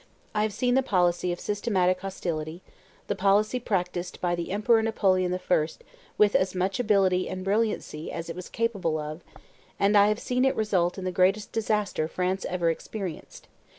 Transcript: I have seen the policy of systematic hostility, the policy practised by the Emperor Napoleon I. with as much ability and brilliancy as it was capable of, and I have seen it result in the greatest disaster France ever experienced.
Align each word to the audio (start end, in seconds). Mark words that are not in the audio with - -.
I 0.33 0.41
have 0.41 0.51
seen 0.51 0.73
the 0.73 0.81
policy 0.81 1.31
of 1.31 1.39
systematic 1.39 1.99
hostility, 1.99 2.63
the 3.05 3.13
policy 3.13 3.59
practised 3.59 4.19
by 4.19 4.33
the 4.33 4.49
Emperor 4.51 4.81
Napoleon 4.81 5.31
I. 5.31 5.67
with 6.17 6.33
as 6.33 6.55
much 6.55 6.79
ability 6.79 7.29
and 7.29 7.43
brilliancy 7.45 8.11
as 8.11 8.27
it 8.27 8.35
was 8.35 8.49
capable 8.49 8.97
of, 8.97 9.21
and 9.79 9.95
I 9.95 10.07
have 10.07 10.17
seen 10.17 10.43
it 10.43 10.55
result 10.55 10.97
in 10.97 11.03
the 11.05 11.11
greatest 11.11 11.51
disaster 11.51 12.07
France 12.07 12.45
ever 12.49 12.71
experienced. 12.71 13.47